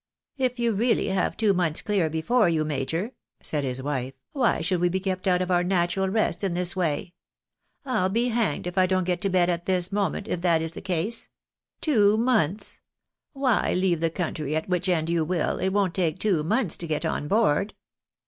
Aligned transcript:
"If 0.37 0.57
you 0.57 0.73
really 0.73 1.09
have 1.09 1.37
two 1.37 1.53
months 1.53 1.83
clear 1.83 2.09
before 2.09 2.49
you, 2.49 2.65
major," 2.65 3.11
said 3.43 3.63
his 3.63 3.83
wife," 3.83 4.15
why 4.31 4.61
should 4.61 4.81
wo 4.81 4.89
be 4.89 4.99
kept 4.99 5.27
out 5.27 5.43
of 5.43 5.51
our 5.51 5.63
natural 5.63 6.09
rest 6.09 6.43
in 6.43 6.55
this 6.55 6.75
way? 6.75 7.13
I'll 7.85 8.09
be 8.09 8.29
hanged 8.29 8.65
if 8.65 8.79
I 8.79 8.87
don't 8.87 9.03
get 9.03 9.21
to 9.21 9.29
bed 9.29 9.67
this 9.67 9.91
moment, 9.91 10.27
if 10.27 10.41
that 10.41 10.59
is 10.63 10.71
the 10.71 10.81
case. 10.81 11.27
Two 11.81 12.17
months! 12.17 12.79
Why, 13.33 13.75
leave 13.75 13.99
the 13.99 14.09
country 14.09 14.55
at 14.55 14.67
which 14.67 14.89
end 14.89 15.07
you 15.07 15.23
will, 15.23 15.59
it 15.59 15.69
won't 15.69 15.93
take 15.93 16.17
two 16.17 16.43
months 16.43 16.77
to 16.77 16.87
get 16.87 17.05
on 17.05 17.27
board." 17.27 17.75